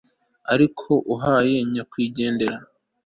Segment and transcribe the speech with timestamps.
[0.53, 2.57] Ariko uhaye nyakwigendera